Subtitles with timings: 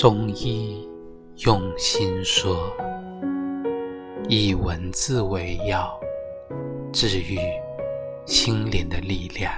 [0.00, 0.88] 中医
[1.44, 2.56] 用心说，
[4.30, 6.00] 以文字为药，
[6.90, 7.38] 治愈
[8.24, 9.52] 心灵的力量。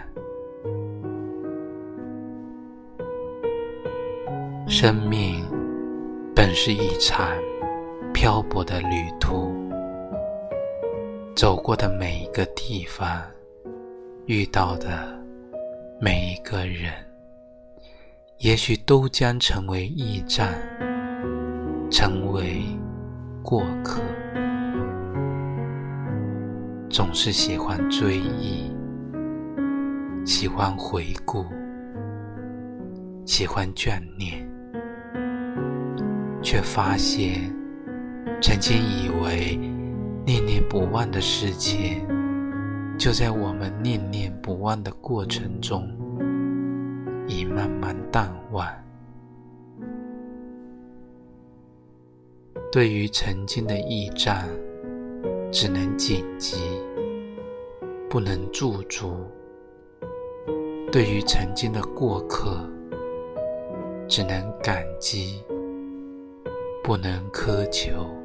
[4.67, 5.49] 生命
[6.35, 7.24] 本是一场
[8.13, 9.54] 漂泊的旅途，
[11.37, 13.22] 走过的每一个地方，
[14.27, 15.17] 遇到的
[16.01, 17.12] 每一个人。
[18.43, 20.52] 也许都将成为驿站，
[21.88, 22.64] 成为
[23.41, 24.02] 过客。
[26.91, 28.74] 总是喜欢追忆，
[30.27, 31.47] 喜欢回顾，
[33.24, 34.45] 喜欢眷恋，
[36.42, 37.48] 却发现
[38.41, 39.56] 曾经以为
[40.27, 42.05] 念念不忘的事情，
[42.98, 45.88] 就在我们念念不忘的过程中。
[47.32, 48.66] 已慢慢淡忘。
[52.70, 54.48] 对于曾经的驿站，
[55.50, 56.56] 只能谨记，
[58.10, 59.08] 不能驻足；
[60.91, 62.69] 对于曾经的过客，
[64.06, 65.42] 只能感激，
[66.84, 68.22] 不能苛求。